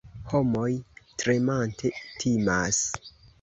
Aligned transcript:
Homoj 0.29 0.69
tremante 1.23 1.93
timas. 2.25 2.83